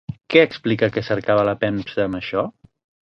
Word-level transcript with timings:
Què 0.33 0.41
explica 0.45 0.89
que 0.95 1.03
cercava 1.09 1.43
la 1.49 1.55
premsa 1.65 2.07
amb 2.09 2.21
això? 2.21 2.47